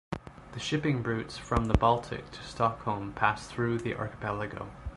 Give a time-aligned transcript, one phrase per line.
[0.53, 4.67] The shipping routes from the Baltic to Stockholm pass through the archipelago.